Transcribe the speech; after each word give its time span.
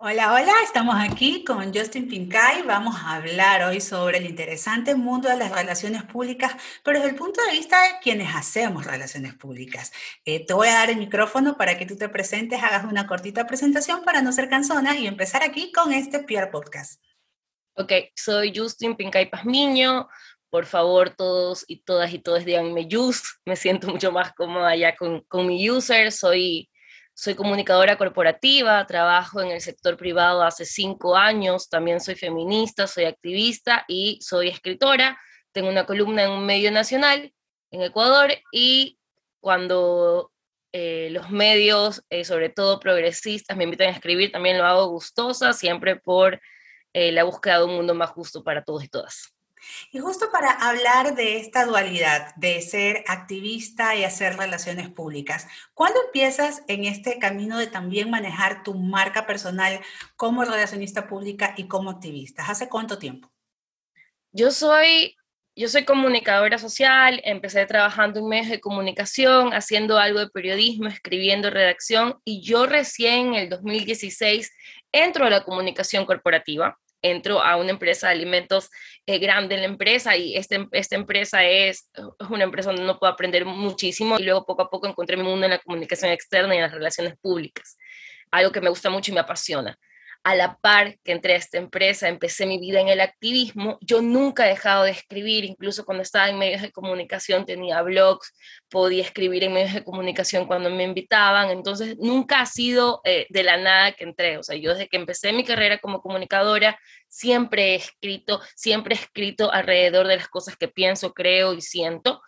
Hola, 0.00 0.32
hola, 0.32 0.52
estamos 0.62 0.94
aquí 0.96 1.42
con 1.42 1.74
Justin 1.74 2.06
Pincay. 2.08 2.62
Vamos 2.62 2.94
a 2.94 3.16
hablar 3.16 3.64
hoy 3.64 3.80
sobre 3.80 4.18
el 4.18 4.26
interesante 4.26 4.94
mundo 4.94 5.28
de 5.28 5.36
las 5.36 5.50
relaciones 5.50 6.04
públicas, 6.04 6.52
pero 6.84 6.98
desde 7.00 7.10
el 7.10 7.16
punto 7.16 7.42
de 7.42 7.50
vista 7.50 7.82
de 7.82 7.98
quienes 8.00 8.32
hacemos 8.32 8.86
relaciones 8.86 9.34
públicas. 9.34 9.90
Eh, 10.24 10.46
te 10.46 10.54
voy 10.54 10.68
a 10.68 10.74
dar 10.74 10.90
el 10.90 10.98
micrófono 10.98 11.56
para 11.56 11.76
que 11.76 11.84
tú 11.84 11.96
te 11.96 12.08
presentes, 12.08 12.62
hagas 12.62 12.84
una 12.84 13.08
cortita 13.08 13.48
presentación 13.48 14.04
para 14.04 14.22
no 14.22 14.30
ser 14.30 14.48
cansona 14.48 14.96
y 14.96 15.08
empezar 15.08 15.42
aquí 15.42 15.72
con 15.72 15.92
este 15.92 16.20
PR 16.20 16.48
Podcast. 16.52 17.02
Ok, 17.74 17.92
soy 18.14 18.56
Justin 18.56 18.94
Pincay 18.94 19.28
Pazmiño. 19.28 20.08
Por 20.48 20.66
favor, 20.66 21.10
todos 21.10 21.64
y 21.66 21.82
todas 21.82 22.14
y 22.14 22.20
todos 22.20 22.44
díganme 22.44 22.86
Just. 22.88 23.24
Me 23.44 23.56
siento 23.56 23.88
mucho 23.88 24.12
más 24.12 24.32
cómoda 24.34 24.76
ya 24.76 24.94
con, 24.94 25.22
con 25.22 25.48
mi 25.48 25.68
user. 25.68 26.12
Soy 26.12 26.70
soy 27.18 27.34
comunicadora 27.34 27.98
corporativa, 27.98 28.86
trabajo 28.86 29.42
en 29.42 29.50
el 29.50 29.60
sector 29.60 29.96
privado 29.96 30.44
hace 30.44 30.64
cinco 30.64 31.16
años, 31.16 31.68
también 31.68 32.00
soy 32.00 32.14
feminista, 32.14 32.86
soy 32.86 33.06
activista 33.06 33.84
y 33.88 34.20
soy 34.22 34.46
escritora. 34.46 35.18
Tengo 35.50 35.68
una 35.68 35.84
columna 35.84 36.22
en 36.22 36.30
un 36.30 36.46
medio 36.46 36.70
nacional 36.70 37.32
en 37.72 37.82
Ecuador 37.82 38.30
y 38.52 39.00
cuando 39.40 40.30
eh, 40.72 41.08
los 41.10 41.28
medios, 41.30 42.04
eh, 42.08 42.24
sobre 42.24 42.50
todo 42.50 42.78
progresistas, 42.78 43.56
me 43.56 43.64
invitan 43.64 43.88
a 43.88 43.96
escribir, 43.96 44.30
también 44.30 44.56
lo 44.56 44.64
hago 44.64 44.86
gustosa, 44.86 45.52
siempre 45.52 45.96
por 45.96 46.40
eh, 46.92 47.10
la 47.10 47.24
búsqueda 47.24 47.58
de 47.58 47.64
un 47.64 47.74
mundo 47.74 47.96
más 47.96 48.10
justo 48.10 48.44
para 48.44 48.62
todos 48.62 48.84
y 48.84 48.88
todas. 48.88 49.34
Y 49.92 49.98
justo 49.98 50.30
para 50.30 50.50
hablar 50.50 51.14
de 51.14 51.38
esta 51.38 51.64
dualidad 51.64 52.34
de 52.36 52.60
ser 52.60 53.04
activista 53.06 53.94
y 53.96 54.04
hacer 54.04 54.36
relaciones 54.36 54.88
públicas, 54.88 55.46
¿cuándo 55.74 56.00
empiezas 56.06 56.62
en 56.68 56.84
este 56.84 57.18
camino 57.18 57.58
de 57.58 57.66
también 57.66 58.10
manejar 58.10 58.62
tu 58.62 58.74
marca 58.74 59.26
personal 59.26 59.80
como 60.16 60.44
relacionista 60.44 61.06
pública 61.06 61.54
y 61.56 61.68
como 61.68 61.90
activista? 61.90 62.44
¿Hace 62.46 62.68
cuánto 62.68 62.98
tiempo? 62.98 63.30
Yo 64.32 64.50
soy, 64.50 65.16
yo 65.56 65.68
soy 65.68 65.84
comunicadora 65.84 66.58
social, 66.58 67.20
empecé 67.24 67.64
trabajando 67.66 68.20
en 68.20 68.28
medios 68.28 68.48
de 68.48 68.60
comunicación, 68.60 69.52
haciendo 69.54 69.98
algo 69.98 70.20
de 70.20 70.28
periodismo, 70.28 70.88
escribiendo 70.88 71.50
redacción 71.50 72.20
y 72.24 72.42
yo 72.42 72.66
recién 72.66 73.28
en 73.28 73.34
el 73.34 73.48
2016 73.48 74.52
entro 74.92 75.26
a 75.26 75.30
la 75.30 75.44
comunicación 75.44 76.04
corporativa 76.04 76.78
entro 77.02 77.42
a 77.42 77.56
una 77.56 77.70
empresa 77.70 78.08
de 78.08 78.14
alimentos 78.14 78.70
eh, 79.06 79.18
grande 79.18 79.54
en 79.54 79.62
la 79.62 79.66
empresa 79.66 80.16
y 80.16 80.36
este, 80.36 80.66
esta 80.72 80.96
empresa 80.96 81.44
es, 81.44 81.90
una 82.30 82.44
empresa 82.44 82.70
donde 82.70 82.84
no 82.84 82.98
puedo 82.98 83.12
aprender 83.12 83.44
muchísimo 83.44 84.18
y 84.18 84.24
luego 84.24 84.44
poco 84.44 84.62
a 84.62 84.70
poco 84.70 84.86
encontré 84.86 85.16
mi 85.16 85.22
mundo 85.22 85.46
en 85.46 85.52
la 85.52 85.58
comunicación 85.58 86.10
externa 86.10 86.54
y 86.54 86.58
en 86.58 86.64
las 86.64 86.72
relaciones 86.72 87.14
públicas, 87.20 87.76
algo 88.30 88.52
que 88.52 88.60
me 88.60 88.68
gusta 88.68 88.90
mucho 88.90 89.10
y 89.10 89.14
me 89.14 89.20
apasiona 89.20 89.78
a 90.28 90.34
la 90.34 90.58
par 90.58 90.98
que 91.04 91.12
entré 91.12 91.32
a 91.32 91.36
esta 91.36 91.56
empresa, 91.56 92.06
empecé 92.06 92.44
mi 92.44 92.58
vida 92.58 92.80
en 92.80 92.88
el 92.88 93.00
activismo, 93.00 93.78
yo 93.80 94.02
nunca 94.02 94.44
he 94.44 94.50
dejado 94.50 94.84
de 94.84 94.90
escribir, 94.90 95.46
incluso 95.46 95.86
cuando 95.86 96.02
estaba 96.02 96.28
en 96.28 96.36
medios 96.36 96.60
de 96.60 96.70
comunicación 96.70 97.46
tenía 97.46 97.80
blogs, 97.80 98.34
podía 98.68 99.02
escribir 99.02 99.44
en 99.44 99.54
medios 99.54 99.72
de 99.72 99.84
comunicación 99.84 100.44
cuando 100.44 100.68
me 100.68 100.84
invitaban, 100.84 101.48
entonces 101.48 101.96
nunca 101.98 102.42
ha 102.42 102.46
sido 102.46 103.00
eh, 103.04 103.26
de 103.30 103.42
la 103.42 103.56
nada 103.56 103.92
que 103.92 104.04
entré, 104.04 104.36
o 104.36 104.42
sea, 104.42 104.54
yo 104.54 104.72
desde 104.72 104.88
que 104.88 104.98
empecé 104.98 105.32
mi 105.32 105.44
carrera 105.44 105.78
como 105.78 106.02
comunicadora 106.02 106.78
siempre 107.08 107.70
he 107.70 107.74
escrito, 107.76 108.42
siempre 108.54 108.96
he 108.96 108.98
escrito 108.98 109.50
alrededor 109.50 110.08
de 110.08 110.16
las 110.16 110.28
cosas 110.28 110.58
que 110.58 110.68
pienso, 110.68 111.14
creo 111.14 111.54
y 111.54 111.62
siento, 111.62 112.20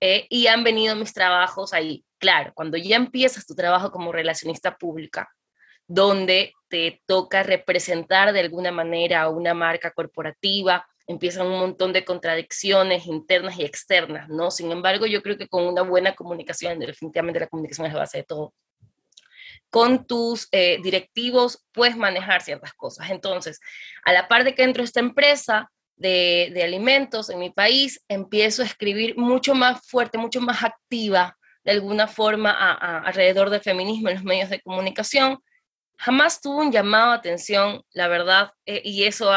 eh, 0.00 0.28
y 0.30 0.46
han 0.46 0.62
venido 0.62 0.94
mis 0.94 1.12
trabajos 1.12 1.72
ahí. 1.72 2.04
Claro, 2.18 2.52
cuando 2.54 2.76
ya 2.76 2.94
empiezas 2.94 3.46
tu 3.46 3.56
trabajo 3.56 3.90
como 3.90 4.12
relacionista 4.12 4.76
pública, 4.76 5.28
donde 5.88 6.52
te 6.68 7.02
toca 7.06 7.42
representar 7.42 8.32
de 8.32 8.40
alguna 8.40 8.70
manera 8.70 9.22
a 9.22 9.30
una 9.30 9.54
marca 9.54 9.90
corporativa, 9.90 10.86
empiezan 11.06 11.46
un 11.46 11.58
montón 11.58 11.94
de 11.94 12.04
contradicciones 12.04 13.06
internas 13.06 13.58
y 13.58 13.64
externas, 13.64 14.28
¿no? 14.28 14.50
Sin 14.50 14.70
embargo, 14.70 15.06
yo 15.06 15.22
creo 15.22 15.38
que 15.38 15.48
con 15.48 15.66
una 15.66 15.80
buena 15.80 16.14
comunicación, 16.14 16.78
definitivamente 16.78 17.40
la 17.40 17.46
comunicación 17.46 17.86
es 17.86 17.94
la 17.94 18.00
base 18.00 18.18
de 18.18 18.24
todo, 18.24 18.52
con 19.70 20.06
tus 20.06 20.48
eh, 20.52 20.78
directivos 20.82 21.64
puedes 21.72 21.96
manejar 21.96 22.42
ciertas 22.42 22.74
cosas. 22.74 23.10
Entonces, 23.10 23.60
a 24.04 24.12
la 24.12 24.28
par 24.28 24.44
de 24.44 24.54
que 24.54 24.62
entro 24.62 24.82
a 24.82 24.84
esta 24.84 25.00
empresa 25.00 25.70
de, 25.96 26.50
de 26.52 26.62
alimentos 26.62 27.30
en 27.30 27.38
mi 27.38 27.50
país, 27.50 28.04
empiezo 28.08 28.62
a 28.62 28.66
escribir 28.66 29.16
mucho 29.16 29.54
más 29.54 29.80
fuerte, 29.86 30.18
mucho 30.18 30.42
más 30.42 30.62
activa 30.62 31.36
de 31.64 31.72
alguna 31.72 32.06
forma 32.06 32.50
alrededor 32.52 33.50
del 33.50 33.60
feminismo 33.60 34.08
en 34.08 34.16
los 34.16 34.24
medios 34.24 34.48
de 34.48 34.60
comunicación 34.60 35.38
jamás 35.98 36.40
tuvo 36.40 36.58
un 36.58 36.72
llamado 36.72 37.10
a 37.10 37.14
atención, 37.14 37.82
la 37.92 38.08
verdad, 38.08 38.52
eh, 38.64 38.80
y 38.84 39.04
eso 39.04 39.30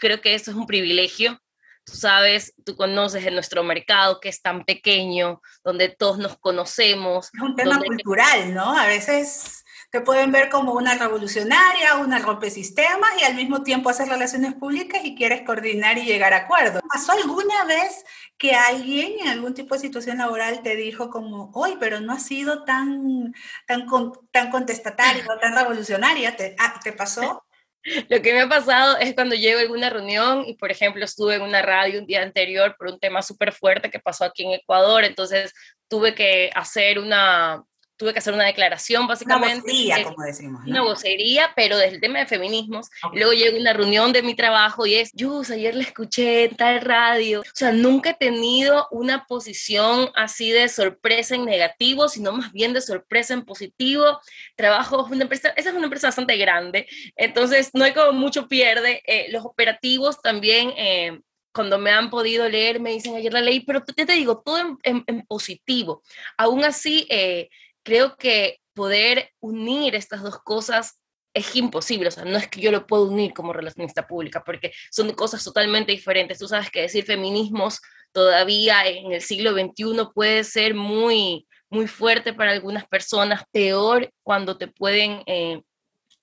creo 0.00 0.20
que 0.20 0.34
eso 0.34 0.50
es 0.50 0.56
un 0.56 0.66
privilegio. 0.66 1.40
Tú 1.84 1.94
sabes, 1.94 2.54
tú 2.64 2.76
conoces 2.76 3.26
en 3.26 3.34
nuestro 3.34 3.62
mercado 3.62 4.20
que 4.20 4.28
es 4.28 4.40
tan 4.40 4.64
pequeño, 4.64 5.42
donde 5.62 5.88
todos 5.88 6.18
nos 6.18 6.38
conocemos. 6.38 7.30
Es 7.34 7.40
un 7.42 7.56
tema 7.56 7.78
cultural, 7.78 8.54
¿no? 8.54 8.76
A 8.76 8.86
veces 8.86 9.63
te 9.94 10.00
pueden 10.00 10.32
ver 10.32 10.48
como 10.48 10.72
una 10.72 10.98
revolucionaria, 10.98 11.94
una 11.98 12.18
rompesistemas 12.18 13.10
y 13.20 13.22
al 13.22 13.36
mismo 13.36 13.62
tiempo 13.62 13.88
hacer 13.88 14.08
relaciones 14.08 14.52
públicas 14.54 15.00
y 15.04 15.14
quieres 15.14 15.42
coordinar 15.42 15.98
y 15.98 16.04
llegar 16.04 16.32
a 16.32 16.38
acuerdos. 16.38 16.82
¿Pasó 16.92 17.12
alguna 17.12 17.64
vez 17.66 18.04
que 18.36 18.56
alguien 18.56 19.20
en 19.20 19.28
algún 19.28 19.54
tipo 19.54 19.76
de 19.76 19.80
situación 19.80 20.18
laboral 20.18 20.62
te 20.64 20.74
dijo 20.74 21.10
como, 21.10 21.52
hoy, 21.54 21.76
pero 21.78 22.00
no 22.00 22.12
ha 22.12 22.18
sido 22.18 22.64
tan, 22.64 23.32
tan, 23.68 23.86
tan 24.32 24.50
contestatario, 24.50 25.22
tan 25.40 25.54
revolucionaria? 25.54 26.34
¿Te, 26.34 26.56
ah, 26.58 26.80
¿Te 26.82 26.92
pasó? 26.92 27.46
Lo 28.08 28.20
que 28.20 28.32
me 28.32 28.40
ha 28.40 28.48
pasado 28.48 28.96
es 28.96 29.14
cuando 29.14 29.36
llego 29.36 29.60
a 29.60 29.62
alguna 29.62 29.90
reunión 29.90 30.42
y, 30.44 30.54
por 30.54 30.72
ejemplo, 30.72 31.04
estuve 31.04 31.36
en 31.36 31.42
una 31.42 31.62
radio 31.62 32.00
un 32.00 32.06
día 32.06 32.22
anterior 32.22 32.74
por 32.76 32.88
un 32.88 32.98
tema 32.98 33.22
súper 33.22 33.52
fuerte 33.52 33.92
que 33.92 34.00
pasó 34.00 34.24
aquí 34.24 34.44
en 34.44 34.54
Ecuador, 34.54 35.04
entonces 35.04 35.52
tuve 35.86 36.16
que 36.16 36.50
hacer 36.52 36.98
una, 36.98 37.62
tuve 37.96 38.12
que 38.12 38.18
hacer 38.18 38.34
una 38.34 38.44
declaración 38.44 39.06
básicamente. 39.06 39.70
Una 39.70 39.72
vocería, 39.72 40.04
como 40.04 40.24
decimos. 40.24 40.66
Una 40.66 40.82
vocería, 40.82 41.52
pero 41.54 41.76
desde 41.76 41.94
el 41.96 42.00
tema 42.00 42.18
de 42.20 42.26
feminismos. 42.26 42.90
Luego 43.12 43.32
llegó 43.32 43.58
una 43.58 43.72
reunión 43.72 44.12
de 44.12 44.22
mi 44.22 44.34
trabajo 44.34 44.86
y 44.86 44.94
es, 44.94 45.10
Yus, 45.12 45.50
ayer 45.50 45.74
la 45.74 45.82
escuché 45.82 46.44
en 46.44 46.56
tal 46.56 46.80
radio. 46.80 47.40
O 47.40 47.44
sea, 47.52 47.72
nunca 47.72 48.10
he 48.10 48.14
tenido 48.14 48.88
una 48.90 49.26
posición 49.26 50.10
así 50.14 50.50
de 50.50 50.68
sorpresa 50.68 51.34
en 51.34 51.44
negativo, 51.44 52.08
sino 52.08 52.32
más 52.32 52.52
bien 52.52 52.72
de 52.72 52.80
sorpresa 52.80 53.34
en 53.34 53.44
positivo. 53.44 54.20
Trabajo 54.56 55.06
en 55.06 55.14
una 55.14 55.22
empresa, 55.22 55.52
esa 55.56 55.70
es 55.70 55.74
una 55.74 55.84
empresa 55.84 56.08
bastante 56.08 56.36
grande, 56.36 56.86
entonces 57.16 57.70
no 57.74 57.84
hay 57.84 57.92
como 57.92 58.12
mucho 58.12 58.48
pierde. 58.48 59.02
Eh, 59.06 59.26
los 59.30 59.44
operativos 59.44 60.20
también... 60.20 60.72
Eh, 60.76 61.20
cuando 61.54 61.78
me 61.78 61.92
han 61.92 62.10
podido 62.10 62.48
leer, 62.48 62.80
me 62.80 62.90
dicen 62.90 63.14
ayer 63.14 63.32
la 63.32 63.40
ley, 63.40 63.60
pero 63.60 63.84
te, 63.84 64.04
te 64.04 64.12
digo, 64.12 64.42
todo 64.44 64.76
en, 64.82 65.04
en, 65.06 65.24
positivo. 65.24 66.02
Aún 66.36 66.64
así, 66.64 67.06
eh, 67.08 67.48
creo 67.84 68.16
que 68.16 68.58
poder 68.74 69.30
unir 69.40 69.94
estas 69.94 70.22
dos 70.22 70.38
cosas 70.42 70.98
es 71.34 71.54
imposible, 71.56 72.08
o 72.08 72.10
sea, 72.12 72.24
no 72.24 72.38
es 72.38 72.48
que 72.48 72.60
yo 72.60 72.70
lo 72.70 72.86
pueda 72.86 73.02
unir 73.02 73.34
como 73.34 73.52
relacionista 73.52 74.06
pública, 74.06 74.44
porque 74.44 74.72
son 74.90 75.12
cosas 75.12 75.42
totalmente 75.42 75.90
diferentes. 75.90 76.38
Tú 76.38 76.46
sabes 76.46 76.70
que 76.70 76.82
decir 76.82 77.04
feminismos 77.04 77.80
todavía 78.12 78.86
en 78.86 79.12
el 79.12 79.20
siglo 79.20 79.52
XXI 79.52 80.10
puede 80.14 80.44
ser 80.44 80.74
muy, 80.74 81.48
muy 81.68 81.88
fuerte 81.88 82.32
para 82.32 82.52
algunas 82.52 82.86
personas, 82.86 83.42
peor 83.50 84.12
cuando 84.22 84.56
te 84.56 84.68
pueden 84.68 85.22
eh, 85.26 85.60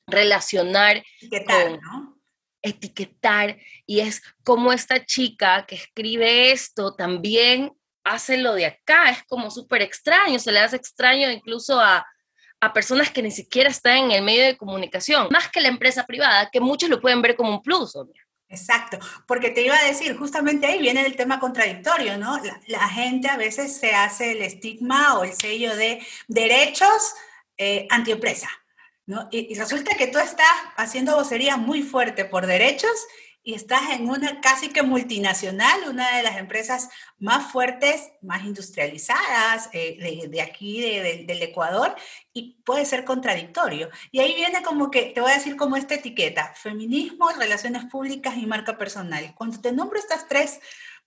relacionar 0.07 1.03
etiquetar, 1.21 1.79
¿no? 1.81 2.17
etiquetar, 2.61 3.57
y 3.85 3.99
es 3.99 4.21
como 4.43 4.71
esta 4.71 5.05
chica 5.05 5.65
que 5.67 5.75
escribe 5.75 6.51
esto 6.51 6.95
también 6.95 7.73
hace 8.03 8.37
lo 8.37 8.53
de 8.53 8.65
acá, 8.65 9.09
es 9.09 9.23
como 9.23 9.51
súper 9.51 9.81
extraño, 9.81 10.39
se 10.39 10.51
le 10.51 10.59
hace 10.59 10.75
extraño 10.75 11.29
incluso 11.29 11.79
a, 11.79 12.05
a 12.59 12.73
personas 12.73 13.09
que 13.09 13.23
ni 13.23 13.31
siquiera 13.31 13.69
están 13.69 13.97
en 13.97 14.11
el 14.11 14.21
medio 14.23 14.45
de 14.45 14.57
comunicación, 14.57 15.27
más 15.31 15.49
que 15.49 15.61
la 15.61 15.67
empresa 15.67 16.05
privada, 16.05 16.49
que 16.51 16.59
muchos 16.59 16.89
lo 16.89 17.01
pueden 17.01 17.21
ver 17.21 17.35
como 17.35 17.51
un 17.51 17.61
plus, 17.61 17.95
obvio. 17.95 18.21
Exacto, 18.51 18.99
porque 19.27 19.49
te 19.49 19.61
iba 19.61 19.77
a 19.77 19.85
decir, 19.85 20.17
justamente 20.17 20.67
ahí 20.67 20.79
viene 20.79 21.05
el 21.05 21.15
tema 21.15 21.39
contradictorio, 21.39 22.17
¿no? 22.17 22.37
La, 22.67 22.89
gente 22.89 23.29
a 23.29 23.37
veces 23.37 23.77
se 23.77 23.93
hace 23.93 24.33
el 24.33 24.41
estigma 24.41 25.17
o 25.17 25.23
el 25.23 25.31
sello 25.31 25.73
de 25.77 26.05
derechos 26.27 27.13
eh, 27.57 27.87
antiempresa, 27.89 28.49
¿no? 29.05 29.29
Y, 29.31 29.55
resulta 29.55 29.95
que 29.95 30.07
tú 30.07 30.19
estás 30.19 30.51
haciendo 30.75 31.15
vocería 31.15 31.55
muy 31.55 31.81
fuerte 31.81 32.25
por 32.25 32.45
derechos 32.45 32.91
y 33.43 33.55
estás 33.55 33.91
en 33.91 34.09
una 34.09 34.39
casi 34.41 34.69
que 34.69 34.83
multinacional, 34.83 35.81
una 35.89 36.17
de 36.17 36.23
las 36.23 36.37
empresas 36.37 36.89
más 37.17 37.51
fuertes, 37.51 38.11
más 38.21 38.43
industrializadas 38.43 39.69
eh, 39.73 40.27
de, 40.29 40.41
aquí, 40.41 40.81
del 40.81 41.41
Ecuador, 41.41 41.95
y 42.33 42.61
puede 42.63 42.85
ser 42.85 43.03
contradictorio. 43.03 43.89
Y 44.11 44.19
ahí 44.19 44.35
viene 44.35 44.61
como 44.61 44.91
que, 44.91 45.11
te 45.13 45.21
voy 45.21 45.31
a 45.31 45.35
decir 45.35 45.55
como 45.55 45.75
esta 45.75 45.95
etiqueta, 45.95 46.53
feminismo, 46.55 47.29
relaciones 47.31 47.85
públicas 47.85 48.37
y 48.37 48.45
marca 48.45 48.77
personal. 48.77 49.33
Cuando 49.35 49.59
te 49.59 49.71
nombro 49.71 49.97
estas 49.97 50.27
tres 50.27 50.59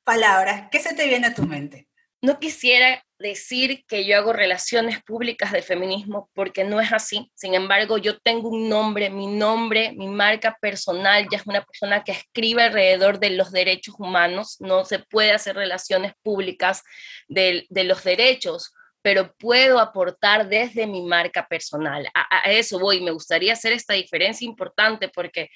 palabras, 0.03 0.69
¿qué 0.71 0.81
se 0.81 0.95
te 0.95 1.07
viene 1.07 1.29
a 1.29 1.35
tu 1.35 1.45
mente? 1.45 1.89
No 2.25 2.41
quisiera 2.41 3.05
decir 3.19 3.85
que 3.87 4.07
yo 4.07 4.17
hago 4.17 4.33
relaciones 4.33 5.03
públicas 5.03 5.53
del 5.53 5.63
feminismo 5.63 6.31
porque 6.33 6.65
no 6.65 6.81
es 6.81 6.91
así. 6.91 7.31
Sin 7.35 7.53
embargo, 7.53 7.99
yo 7.99 8.19
tengo 8.19 8.49
un 8.49 8.71
nombre, 8.71 9.11
mi 9.11 9.27
nombre, 9.27 9.93
mi 9.93 10.09
marca 10.09 10.57
personal 10.59 11.29
ya 11.31 11.37
es 11.37 11.47
una 11.47 11.63
persona 11.63 12.03
que 12.03 12.13
escribe 12.13 12.63
alrededor 12.63 13.19
de 13.19 13.29
los 13.29 13.53
derechos 13.53 13.97
humanos. 13.99 14.57
No 14.59 14.87
se 14.87 15.01
puede 15.01 15.33
hacer 15.33 15.55
relaciones 15.55 16.15
públicas 16.23 16.83
de, 17.29 17.67
de 17.69 17.85
los 17.85 18.03
derechos 18.05 18.73
pero 19.05 19.35
puedo 19.35 19.81
aportar 19.81 20.49
desde 20.49 20.87
mi 20.87 21.03
marca 21.03 21.47
personal. 21.47 22.09
A, 22.15 22.51
eso 22.51 22.79
voy, 22.79 23.03
me 23.03 23.11
gustaría 23.11 23.53
hacer 23.53 23.75
esta 23.75 23.93
diferencia 23.93 24.47
importante 24.47 25.11
porque 25.11 25.51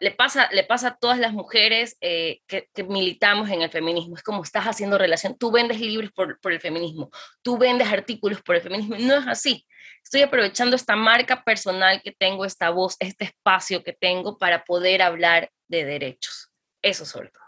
le, 0.00 0.10
pasa, 0.10 0.50
le 0.52 0.64
pasa 0.64 0.88
a 0.88 0.96
todas 0.98 1.18
las 1.18 1.32
mujeres 1.32 1.96
eh, 2.02 2.40
que, 2.46 2.68
militamos 2.86 3.48
en 3.48 3.62
el 3.62 3.70
feminismo. 3.70 4.16
Es 4.16 4.22
como 4.22 4.42
estás 4.42 4.66
haciendo 4.66 4.98
relación, 4.98 5.34
tú 5.38 5.50
vendes 5.50 5.80
libros 5.80 6.10
por, 6.12 6.52
el 6.52 6.60
feminismo, 6.60 7.10
tú 7.40 7.56
vendes 7.56 7.88
artículos 7.88 8.42
por 8.42 8.56
el 8.56 8.60
feminismo. 8.60 8.96
No 8.98 9.14
es 9.14 9.26
así. 9.26 9.66
Estoy 10.04 10.20
aprovechando 10.20 10.76
esta 10.76 10.94
marca 10.94 11.42
personal 11.42 12.02
que 12.02 12.12
tengo, 12.12 12.44
esta 12.44 12.68
voz, 12.68 12.96
este 12.98 13.24
espacio 13.24 13.82
que 13.82 13.94
tengo 13.94 14.36
para 14.36 14.62
poder 14.62 15.00
hablar 15.00 15.50
de 15.68 15.86
derechos. 15.86 16.50
Eso 16.82 17.06
sobre 17.06 17.30
todo. 17.30 17.39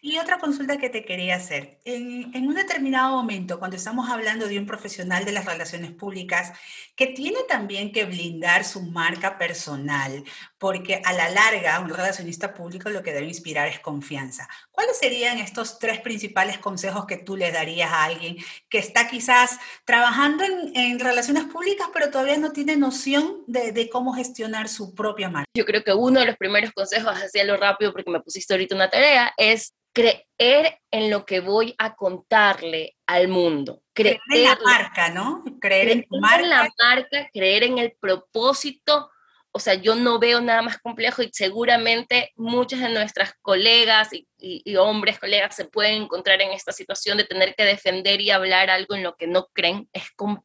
Y 0.00 0.18
otra 0.18 0.38
consulta 0.38 0.78
que 0.78 0.90
te 0.90 1.04
quería 1.04 1.36
hacer. 1.36 1.80
En, 1.84 2.46
un 2.46 2.54
determinado 2.54 3.16
momento, 3.16 3.58
cuando 3.58 3.76
estamos 3.76 4.10
hablando 4.10 4.48
de 4.48 4.58
un 4.58 4.66
profesional 4.66 5.24
de 5.24 5.32
las 5.32 5.44
relaciones 5.44 5.92
públicas 5.92 6.52
que 6.96 7.08
tiene 7.08 7.38
también 7.48 7.92
que 7.92 8.04
blindar 8.04 8.64
su 8.64 8.82
marca 8.82 9.38
personal, 9.38 10.24
porque 10.62 11.02
a 11.04 11.12
la 11.12 11.28
larga 11.28 11.80
un 11.80 11.88
relacionista 11.88 12.54
público 12.54 12.88
lo 12.88 13.02
que 13.02 13.12
debe 13.12 13.26
inspirar 13.26 13.66
es 13.66 13.80
confianza. 13.80 14.48
¿Cuáles 14.70 14.96
serían 14.96 15.38
estos 15.38 15.80
tres 15.80 15.98
principales 15.98 16.58
consejos 16.58 17.04
que 17.04 17.16
tú 17.16 17.36
le 17.36 17.50
darías 17.50 17.90
a 17.90 18.04
alguien 18.04 18.36
que 18.68 18.78
está 18.78 19.08
quizás 19.08 19.58
trabajando 19.84 20.44
en, 20.44 21.00
relaciones 21.00 21.46
públicas, 21.46 21.88
pero 21.92 22.12
todavía 22.12 22.36
no 22.36 22.52
tiene 22.52 22.76
noción 22.76 23.42
de, 23.48 23.72
de, 23.72 23.90
cómo 23.90 24.12
gestionar 24.12 24.68
su 24.68 24.94
propia 24.94 25.28
marca? 25.28 25.50
Yo 25.52 25.64
creo 25.64 25.82
que 25.82 25.94
uno 25.94 26.20
de 26.20 26.26
los 26.26 26.36
primeros 26.36 26.70
consejos, 26.70 27.12
lo 27.44 27.56
rápido 27.56 27.92
porque 27.92 28.12
me 28.12 28.20
pusiste 28.20 28.54
ahorita 28.54 28.76
una 28.76 28.88
tarea, 28.88 29.34
es 29.36 29.74
creer 29.92 30.78
en 30.92 31.10
lo 31.10 31.26
que 31.26 31.40
voy 31.40 31.74
a 31.78 31.96
contarle 31.96 32.96
al 33.06 33.26
mundo. 33.26 33.82
Creer, 33.92 34.20
en 34.30 34.44
la 34.44 34.58
marca, 34.64 35.08
¿no? 35.08 35.42
Creer, 35.60 35.88
en, 35.88 36.06
marca. 36.08 36.46
la 36.46 36.70
marca, 36.78 37.28
creer 37.32 37.64
en 37.64 37.78
el 37.78 37.96
propósito. 37.98 39.10
O 39.52 39.58
sea, 39.58 39.74
yo 39.74 39.94
no 39.94 40.18
veo 40.18 40.40
nada 40.40 40.62
más 40.62 40.78
complejo 40.78 41.22
y 41.22 41.30
seguramente 41.32 42.32
muchas 42.36 42.80
de 42.80 42.88
nuestras 42.88 43.34
colegas 43.42 44.12
y, 44.12 44.26
y 44.38 44.76
hombres, 44.76 45.18
colegas, 45.18 45.54
se 45.54 45.66
pueden 45.66 46.02
encontrar 46.02 46.40
en 46.40 46.52
esta 46.52 46.72
situación 46.72 47.18
de 47.18 47.24
tener 47.24 47.54
que 47.54 47.64
defender 47.64 48.20
y 48.20 48.30
hablar 48.30 48.70
algo 48.70 48.94
en 48.94 49.02
lo 49.02 49.14
que 49.16 49.26
no 49.26 49.48
creen. 49.52 49.88
Es 49.92 50.04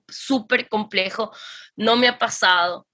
súper 0.10 0.68
complejo. 0.68 1.32
No 1.76 1.96
me 1.96 2.08
ha 2.08 2.18
pasado 2.18 2.88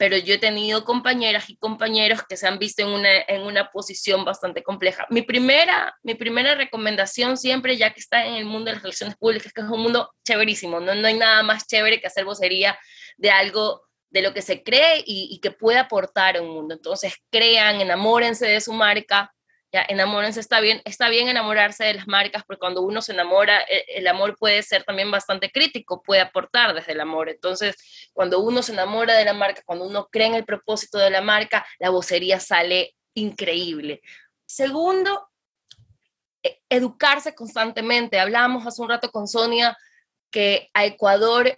pero 0.00 0.16
yo 0.16 0.32
he 0.32 0.38
tenido 0.38 0.86
compañeras 0.86 1.50
y 1.50 1.58
compañeros 1.58 2.22
que 2.26 2.38
se 2.38 2.48
han 2.48 2.58
visto 2.58 2.80
en 2.80 2.88
una, 2.88 3.10
en 3.28 3.42
una 3.42 3.70
posición 3.70 4.24
bastante 4.24 4.62
compleja. 4.62 5.06
Mi 5.10 5.20
primera, 5.20 5.94
mi 6.02 6.14
primera 6.14 6.54
recomendación 6.54 7.36
siempre, 7.36 7.76
ya 7.76 7.92
que 7.92 8.00
está 8.00 8.24
en 8.24 8.32
el 8.32 8.46
mundo 8.46 8.70
de 8.70 8.76
las 8.76 8.82
relaciones 8.82 9.14
públicas, 9.18 9.52
que 9.52 9.60
es 9.60 9.66
un 9.66 9.82
mundo 9.82 10.10
chéverísimo, 10.24 10.80
no, 10.80 10.94
no 10.94 11.06
hay 11.06 11.18
nada 11.18 11.42
más 11.42 11.66
chévere 11.66 12.00
que 12.00 12.06
hacer 12.06 12.24
vocería 12.24 12.78
de 13.18 13.30
algo 13.30 13.89
de 14.10 14.22
lo 14.22 14.34
que 14.34 14.42
se 14.42 14.62
cree 14.62 15.02
y, 15.06 15.38
que 15.40 15.50
puede 15.50 15.78
aportar 15.78 16.36
a 16.36 16.42
un 16.42 16.50
mundo. 16.50 16.74
Entonces, 16.74 17.14
crean, 17.30 17.80
enamórense 17.80 18.46
de 18.46 18.60
su 18.60 18.72
marca, 18.72 19.32
ya 19.72 19.86
enamórense, 19.88 20.40
está 20.40 20.60
bien, 20.60 20.82
está 20.84 21.08
bien 21.08 21.28
enamorarse 21.28 21.84
de 21.84 21.94
las 21.94 22.08
marcas, 22.08 22.42
porque 22.44 22.58
cuando 22.58 22.82
uno 22.82 23.00
se 23.02 23.12
enamora, 23.12 23.60
el, 23.62 23.84
el, 23.88 24.06
amor 24.08 24.36
puede 24.36 24.62
ser 24.64 24.82
también 24.82 25.12
bastante 25.12 25.50
crítico, 25.52 26.02
puede 26.02 26.20
aportar 26.20 26.74
desde 26.74 26.92
el 26.92 27.00
amor. 27.00 27.28
Entonces, 27.28 27.76
cuando 28.12 28.40
uno 28.40 28.62
se 28.62 28.72
enamora 28.72 29.14
de 29.14 29.24
la 29.24 29.32
marca, 29.32 29.62
cuando 29.64 29.84
uno 29.84 30.08
cree 30.10 30.26
en 30.26 30.34
el 30.34 30.44
propósito 30.44 30.98
de 30.98 31.10
la 31.10 31.20
marca, 31.20 31.64
la 31.78 31.90
vocería 31.90 32.40
sale 32.40 32.96
increíble. 33.14 34.02
Segundo, 34.44 35.28
e, 36.42 36.60
educarse 36.68 37.34
constantemente. 37.34 38.18
Hablábamos 38.18 38.66
hace 38.66 38.82
un 38.82 38.88
rato 38.88 39.10
con 39.10 39.28
Sonia 39.28 39.76
que 40.30 40.70
a 40.74 40.84
Ecuador 40.84 41.56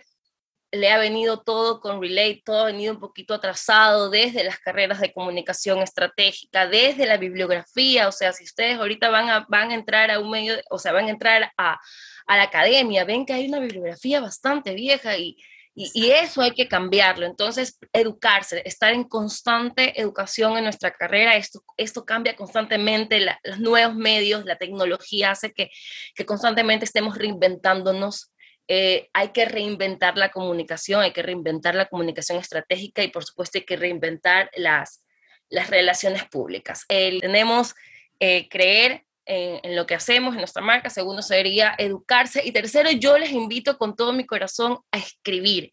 le 0.73 0.91
ha 0.91 0.99
venido 0.99 1.43
todo 1.43 1.81
con 1.81 2.01
Relay, 2.01 2.41
todo 2.43 2.63
ha 2.63 2.67
venido 2.67 2.95
un 2.95 3.01
poquito 3.01 3.35
atrasado 3.35 4.09
desde 4.09 4.43
las 4.43 4.59
carreras 4.59 5.01
de 5.01 5.13
comunicación 5.13 5.81
estratégica, 5.81 6.67
desde 6.67 7.05
la 7.05 7.19
bibliografía, 7.19 8.09
o 8.09 8.13
sea, 8.13 8.33
si 8.33 8.45
ustedes 8.45 8.79
ahorita 8.79 9.11
van 9.11 9.29
a, 9.29 9.47
van 9.51 9.71
a 9.71 9.75
entrar 9.75 10.11
a 10.11 10.19
un 10.19 10.31
medio, 10.31 10.55
o 10.71 10.79
sea, 10.79 10.93
van 10.93 11.07
a 11.07 11.11
entrar 11.11 11.53
a, 11.59 11.79
a 12.27 12.37
la 12.37 12.45
academia, 12.45 13.05
ven 13.05 13.27
que 13.27 13.35
hay 13.35 13.49
una 13.49 13.61
bibliografía 13.61 14.21
bastante 14.21 14.73
vieja 14.75 15.19
y, 15.19 15.37
y, 15.75 15.91
y, 15.93 16.11
eso 16.11 16.41
hay 16.41 16.53
que 16.53 16.69
cambiarlo. 16.69 17.27
Entonces, 17.27 17.79
educarse, 17.93 18.63
estar 18.67 18.93
en 18.93 19.05
constante 19.05 20.01
educación 20.01 20.57
en 20.57 20.65
nuestra 20.65 20.91
carrera, 20.93 21.37
esto, 21.37 21.63
esto 21.77 22.05
cambia 22.07 22.35
constantemente, 22.35 23.21
los 23.45 23.59
nuevos 23.59 23.95
medios, 23.95 24.45
la 24.47 24.57
tecnología 24.57 25.33
hace 25.33 25.53
que, 25.53 25.71
que 26.15 26.27
constantemente 26.27 26.87
estemos 26.87 27.17
reinventándonos 27.17 28.33
eh, 28.75 29.11
hay 29.13 29.33
que 29.33 29.45
reinventar 29.45 30.17
la 30.17 30.31
comunicación, 30.31 31.03
hay 31.03 31.13
que 31.13 31.21
reinventar 31.21 31.75
la 31.75 31.91
comunicación 31.91 32.39
estratégica 32.39 33.03
y 33.03 33.09
por 33.09 33.23
supuesto 33.23 33.59
hay 33.59 33.67
que 33.67 33.77
reinventar 33.77 34.51
las, 34.57 35.05
las 35.51 35.69
relaciones 35.69 36.25
públicas. 36.25 36.87
tenemos 36.89 37.75
eh, 38.19 38.49
creer 38.49 39.05
en, 39.27 39.77
lo 39.77 39.85
que 39.85 39.95
hacemos, 39.95 40.33
en 40.33 40.39
nuestra 40.39 40.63
marca. 40.63 40.89
Segundo 40.89 41.21
sería 41.21 41.75
educarse. 41.77 42.41
Y 42.47 42.53
tercero, 42.53 42.91
yo 42.93 43.19
les 43.19 43.33
invito 43.33 43.77
con 43.77 43.95
todo 43.95 44.15
mi 44.15 44.25
corazón 44.25 44.79
a 44.91 44.97
escribir. 44.97 45.71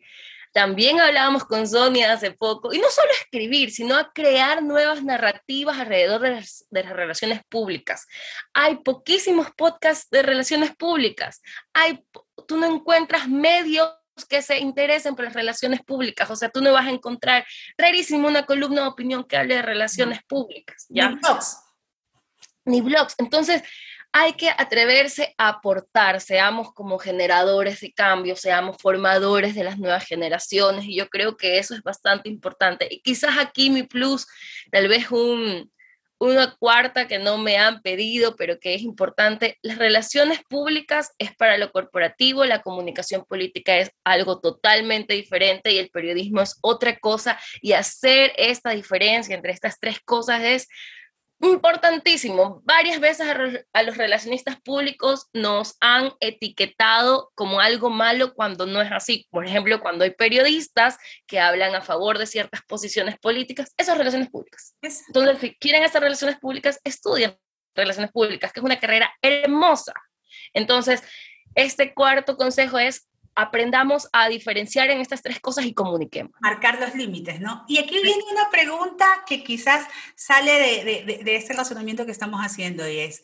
También 0.51 0.99
hablábamos 0.99 1.45
con 1.45 1.67
Sonia 1.67 2.11
hace 2.11 2.31
poco, 2.31 2.73
y 2.73 2.79
no 2.79 2.89
solo 2.89 3.07
a 3.11 3.21
escribir, 3.21 3.71
sino 3.71 3.95
a 3.95 4.11
crear 4.11 4.63
nuevas 4.63 5.03
narrativas 5.03 5.77
alrededor 5.77 6.21
de 6.21 6.31
las, 6.31 6.65
de 6.69 6.83
las 6.83 6.93
relaciones 6.93 7.41
públicas. 7.47 8.07
Hay 8.53 8.77
poquísimos 8.77 9.51
podcasts 9.55 10.09
de 10.09 10.23
relaciones 10.23 10.75
públicas. 10.75 11.41
Hay, 11.73 12.03
tú 12.49 12.57
no 12.57 12.65
encuentras 12.65 13.29
medios 13.29 13.91
que 14.27 14.41
se 14.41 14.57
interesen 14.57 15.15
por 15.15 15.25
las 15.25 15.35
relaciones 15.35 15.81
públicas. 15.81 16.29
O 16.31 16.35
sea, 16.35 16.49
tú 16.49 16.61
no 16.61 16.73
vas 16.73 16.87
a 16.87 16.89
encontrar 16.89 17.45
rarísimo 17.77 18.27
una 18.27 18.47
columna 18.47 18.81
de 18.81 18.87
opinión 18.87 19.23
que 19.23 19.37
hable 19.37 19.55
de 19.55 19.61
relaciones 19.61 20.23
públicas. 20.23 20.87
¿ya? 20.89 21.09
Ni 21.09 21.15
blogs. 21.15 21.57
Ni 22.65 22.81
blogs. 22.81 23.15
Entonces, 23.19 23.61
hay 24.11 24.33
que 24.33 24.49
atreverse 24.49 25.35
a 25.37 25.49
aportar, 25.49 26.19
seamos 26.19 26.73
como 26.73 26.97
generadores 26.97 27.81
de 27.81 27.93
cambio, 27.93 28.35
seamos 28.35 28.77
formadores 28.81 29.53
de 29.53 29.63
las 29.63 29.77
nuevas 29.77 30.05
generaciones 30.05 30.85
y 30.85 30.95
yo 30.95 31.07
creo 31.07 31.37
que 31.37 31.59
eso 31.59 31.75
es 31.75 31.83
bastante 31.83 32.29
importante. 32.29 32.87
Y 32.89 33.01
quizás 33.01 33.37
aquí 33.37 33.69
mi 33.69 33.83
plus, 33.83 34.25
tal 34.71 34.87
vez 34.87 35.11
un, 35.11 35.71
una 36.19 36.55
cuarta 36.57 37.07
que 37.07 37.17
no 37.17 37.37
me 37.37 37.57
han 37.57 37.81
pedido, 37.81 38.35
pero 38.35 38.59
que 38.59 38.75
es 38.75 38.81
importante, 38.81 39.57
las 39.61 39.77
relaciones 39.77 40.41
públicas 40.49 41.13
es 41.17 41.35
para 41.35 41.57
lo 41.57 41.71
corporativo, 41.71 42.45
la 42.45 42.61
comunicación 42.61 43.25
política 43.25 43.77
es 43.77 43.91
algo 44.03 44.39
totalmente 44.39 45.13
diferente 45.13 45.71
y 45.71 45.77
el 45.77 45.89
periodismo 45.89 46.41
es 46.41 46.57
otra 46.61 46.97
cosa 46.99 47.39
y 47.61 47.71
hacer 47.71 48.33
esta 48.37 48.71
diferencia 48.71 49.33
entre 49.33 49.53
estas 49.53 49.79
tres 49.79 50.01
cosas 50.01 50.41
es 50.43 50.67
importantísimo. 51.41 52.61
Varias 52.65 52.99
veces 52.99 53.27
a, 53.73 53.83
los 53.83 53.97
relacionistas 53.97 54.59
públicos 54.61 55.27
nos 55.33 55.75
han 55.79 56.11
etiquetado 56.19 57.31
como 57.35 57.59
algo 57.59 57.89
malo 57.89 58.33
cuando 58.33 58.65
no 58.65 58.81
es 58.81 58.91
así. 58.91 59.27
Por 59.31 59.45
ejemplo, 59.45 59.79
cuando 59.79 60.03
hay 60.03 60.11
periodistas 60.11 60.97
que 61.27 61.39
hablan 61.39 61.75
a 61.75 61.81
favor 61.81 62.17
de 62.17 62.27
ciertas 62.27 62.61
posiciones 62.63 63.17
políticas, 63.19 63.73
esas 63.77 63.97
relaciones 63.97 64.29
públicas. 64.29 64.75
Entonces, 64.81 65.39
si 65.39 65.55
quieren 65.55 65.83
hacer 65.83 66.01
relaciones 66.01 66.37
públicas, 66.39 66.79
estudian 66.83 67.37
relaciones 67.75 68.11
públicas, 68.11 68.51
que 68.51 68.59
es 68.59 68.63
una 68.65 68.79
carrera 68.79 69.13
hermosa. 69.21 69.93
Entonces, 70.53 71.03
este 71.55 71.93
cuarto 71.93 72.37
consejo 72.37 72.77
es 72.79 73.08
aprendamos 73.41 74.09
a 74.11 74.27
diferenciar 74.29 74.89
en 74.89 74.99
estas 74.99 75.21
tres 75.21 75.39
cosas 75.39 75.65
y 75.65 75.73
comuniquemos. 75.73 76.33
Marcar 76.41 76.79
los 76.79 76.93
límites, 76.95 77.39
¿no? 77.39 77.63
Y 77.67 77.77
aquí 77.77 78.01
viene 78.01 78.23
una 78.31 78.49
pregunta 78.49 79.05
que 79.25 79.43
quizás 79.43 79.85
sale 80.15 80.51
de, 80.51 81.03
de, 81.05 81.23
de 81.23 81.35
este 81.35 81.53
razonamiento 81.53 82.05
que 82.05 82.11
estamos 82.11 82.41
haciendo 82.41 82.87
y 82.87 82.99
es, 82.99 83.23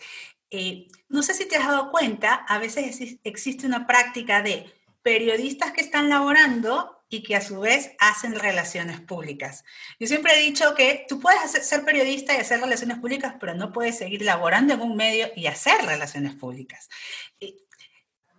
eh, 0.52 0.88
no 1.10 1.22
sé 1.22 1.34
si 1.34 1.48
te 1.48 1.58
has 1.58 1.68
dado 1.68 1.92
cuenta, 1.92 2.34
a 2.34 2.60
veces 2.60 3.18
existe 3.24 3.68
una 3.68 3.88
práctica 3.88 4.42
de 4.42 4.72
periodistas 5.02 5.72
que 5.72 5.82
están 5.82 6.10
laborando 6.10 7.04
y 7.10 7.24
que 7.24 7.36
a 7.36 7.42
su 7.42 7.60
vez 7.60 7.92
hacen 8.00 8.36
relaciones 8.36 9.00
públicas. 9.00 9.64
Yo 10.00 10.08
siempre 10.08 10.34
he 10.34 10.42
dicho 10.42 10.74
que 10.76 11.06
tú 11.08 11.20
puedes 11.20 11.52
ser 11.52 11.86
periodista 11.86 12.34
y 12.34 12.38
hacer 12.38 12.60
relaciones 12.60 12.98
públicas, 13.00 13.36
pero 13.40 13.54
no 13.54 13.72
puedes 13.72 13.98
seguir 13.98 14.24
laborando 14.24 14.74
en 14.74 14.82
un 14.82 14.96
medio 14.96 15.28
y 15.36 15.48
hacer 15.48 15.86
relaciones 15.86 16.36
públicas. 16.36 16.90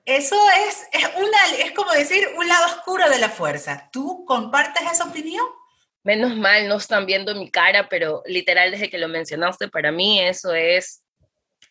Eso 0.07 0.37
es, 0.69 0.87
es, 0.93 1.11
una, 1.17 1.65
es 1.65 1.73
como 1.73 1.91
decir 1.91 2.29
un 2.37 2.47
lado 2.47 2.67
oscuro 2.67 3.11
de 3.11 3.19
la 3.19 3.29
fuerza. 3.29 3.91
¿Tú 3.93 4.25
compartes 4.25 4.83
esa 4.91 5.05
opinión? 5.05 5.45
Menos 6.05 6.37
mal, 6.37 6.69
no 6.69 6.77
están 6.77 7.07
viendo 7.07 7.35
mi 7.35 7.51
cara, 7.51 7.89
pero 7.89 8.23
literal 8.25 8.71
desde 8.71 8.89
que 8.89 8.99
lo 8.99 9.09
mencionaste, 9.09 9.67
para 9.67 9.91
mí 9.91 10.21
eso 10.21 10.55
es 10.55 11.03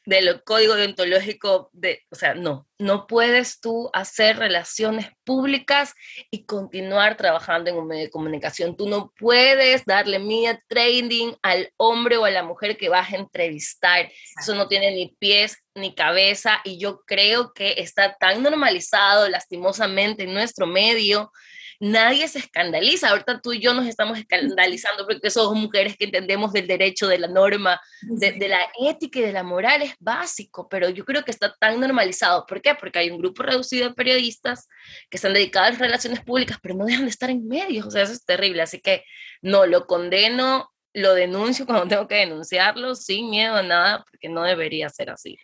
del 0.05 0.43
código 0.43 0.75
deontológico 0.75 1.69
de, 1.73 2.03
o 2.09 2.15
sea, 2.15 2.35
no, 2.35 2.67
no 2.77 3.07
puedes 3.07 3.59
tú 3.59 3.89
hacer 3.93 4.37
relaciones 4.37 5.07
públicas 5.23 5.93
y 6.29 6.45
continuar 6.45 7.17
trabajando 7.17 7.69
en 7.69 7.77
un 7.77 7.87
medio 7.87 8.03
de 8.03 8.11
comunicación. 8.11 8.75
Tú 8.77 8.87
no 8.87 9.11
puedes 9.17 9.85
darle 9.85 10.19
media 10.19 10.61
training 10.67 11.33
al 11.41 11.71
hombre 11.77 12.17
o 12.17 12.25
a 12.25 12.31
la 12.31 12.43
mujer 12.43 12.77
que 12.77 12.89
vas 12.89 13.11
a 13.11 13.17
entrevistar. 13.17 14.11
Eso 14.39 14.55
no 14.55 14.67
tiene 14.67 14.91
ni 14.91 15.15
pies 15.17 15.57
ni 15.73 15.95
cabeza 15.95 16.61
y 16.63 16.77
yo 16.77 17.01
creo 17.05 17.53
que 17.53 17.75
está 17.77 18.15
tan 18.15 18.43
normalizado 18.43 19.27
lastimosamente 19.27 20.23
en 20.23 20.33
nuestro 20.33 20.67
medio 20.67 21.31
nadie 21.79 22.27
se 22.27 22.39
escandaliza. 22.39 23.09
Ahorita 23.09 23.41
tú 23.41 23.53
y 23.53 23.59
yo 23.59 23.73
nos 23.73 23.87
estamos 23.87 24.17
escandalizando 24.17 25.05
porque 25.05 25.29
somos 25.29 25.55
mujeres 25.55 25.95
que 25.97 26.05
entendemos 26.05 26.53
del 26.53 26.67
derecho, 26.67 27.07
de 27.07 27.19
la 27.19 27.27
norma, 27.27 27.79
de, 28.01 28.47
la 28.47 28.59
ética 28.79 29.19
y 29.19 29.23
de 29.23 29.33
la 29.33 29.43
moral, 29.43 29.81
es 29.81 29.95
básico, 29.99 30.67
pero 30.69 30.89
yo 30.89 31.05
creo 31.05 31.23
que 31.23 31.31
está 31.31 31.53
tan 31.59 31.79
normalizado. 31.79 32.45
¿Por 32.45 32.61
qué? 32.61 32.75
Porque 32.75 32.99
hay 32.99 33.09
un 33.09 33.17
grupo 33.17 33.43
reducido 33.43 33.89
de 33.89 33.95
periodistas 33.95 34.67
que 35.09 35.17
están 35.17 35.33
dedicados 35.33 35.67
a 35.67 35.71
las 35.71 35.79
relaciones 35.79 36.21
públicas, 36.21 36.57
pero 36.61 36.75
no 36.75 36.85
dejan 36.85 37.03
de 37.03 37.11
estar 37.11 37.29
en 37.29 37.47
medios. 37.47 37.85
O 37.85 37.91
sea, 37.91 38.03
eso 38.03 38.13
es 38.13 38.25
terrible. 38.25 38.61
Así 38.61 38.79
que 38.79 39.03
no, 39.41 39.65
lo 39.65 39.85
condeno, 39.85 40.71
lo 40.93 41.13
denuncio 41.13 41.65
cuando 41.67 41.87
tengo 41.87 42.07
que 42.07 42.15
denunciarlo, 42.15 42.95
sin 42.95 43.29
miedo 43.29 43.55
a 43.55 43.63
nada, 43.63 44.03
porque 44.09 44.29
no 44.29 44.43
debería 44.43 44.89
ser 44.89 45.09
así. 45.09 45.37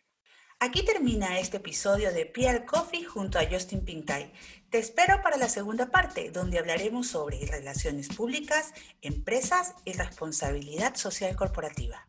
Aquí 0.60 0.84
termina 0.86 1.40
este 1.40 1.58
episodio 1.58 2.14
de 2.14 2.28
Pierre 2.28 2.68
Coffee 2.68 3.04
junto 3.04 3.40
a 3.40 3.48
Justin 3.50 3.84
Pincay. 3.84 4.32
Te 4.72 4.80
espero 4.80 5.22
para 5.22 5.36
la 5.36 5.50
segunda 5.50 5.88
parte, 5.88 6.32
donde 6.32 6.58
hablaremos 6.58 7.08
sobre 7.08 7.46
relaciones 7.46 8.08
públicas, 8.08 8.72
empresas 9.02 9.76
y 9.84 9.92
responsabilidad 9.92 10.96
social 10.96 11.36
corporativa. 11.36 12.08